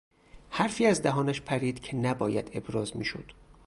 حرفی 0.49 0.85
از 0.85 1.01
دهانش 1.01 1.41
پرید 1.41 1.79
که 1.79 1.95
نباید 1.95 2.51
ابراز 2.53 2.97
میشد. 2.97 3.31